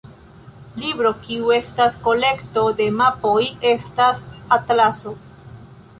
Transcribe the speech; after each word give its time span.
Libro 0.83 1.09
kiu 1.27 1.51
estas 1.57 1.99
kolekto 2.07 2.63
de 2.81 2.89
mapoj 3.03 3.39
estas 3.75 4.25
atlaso. 4.59 5.15